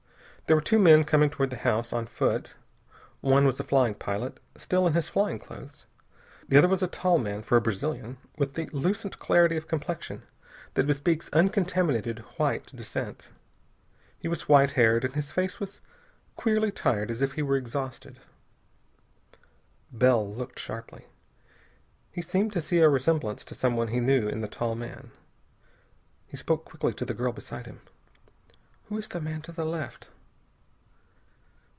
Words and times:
There 0.47 0.57
were 0.57 0.61
two 0.61 0.79
men 0.79 1.05
coming 1.05 1.29
toward 1.29 1.49
the 1.49 1.55
house, 1.55 1.93
on 1.93 2.07
foot. 2.07 2.55
One 3.21 3.45
was 3.45 3.57
a 3.61 3.63
flying 3.63 3.93
pilot, 3.95 4.37
still 4.57 4.85
in 4.85 4.91
his 4.91 5.07
flying 5.07 5.39
clothes. 5.39 5.85
The 6.49 6.57
other 6.57 6.67
was 6.67 6.83
a 6.83 6.89
tall 6.89 7.19
man, 7.19 7.41
for 7.41 7.55
a 7.55 7.61
Brazilian, 7.61 8.17
with 8.37 8.55
the 8.55 8.65
lucent 8.73 9.17
clarity 9.17 9.55
of 9.55 9.69
complexion 9.69 10.23
that 10.73 10.87
bespeaks 10.87 11.29
uncontaminated 11.31 12.19
white 12.35 12.65
descent. 12.75 13.29
He 14.19 14.27
was 14.27 14.49
white 14.49 14.71
haired, 14.71 15.05
and 15.05 15.15
his 15.15 15.31
face 15.31 15.61
was 15.61 15.79
queerly 16.35 16.69
tired, 16.69 17.09
as 17.09 17.21
if 17.21 17.35
he 17.35 17.41
were 17.41 17.55
exhausted. 17.55 18.19
Bell 19.89 20.35
looked 20.35 20.59
sharply. 20.59 21.05
He 22.11 22.21
seemed 22.21 22.51
to 22.51 22.61
see 22.61 22.79
a 22.79 22.89
resemblance 22.89 23.45
to 23.45 23.55
someone 23.55 23.87
he 23.87 24.01
knew 24.01 24.27
in 24.27 24.41
the 24.41 24.49
tall 24.49 24.75
man. 24.75 25.11
He 26.27 26.35
spoke 26.35 26.65
quickly 26.65 26.93
to 26.95 27.05
the 27.05 27.13
girl 27.13 27.31
beside 27.31 27.67
him. 27.67 27.79
"Who 28.89 28.97
is 28.97 29.07
the 29.07 29.21
man 29.21 29.41
to 29.43 29.53
the 29.53 29.63
left?" 29.63 30.09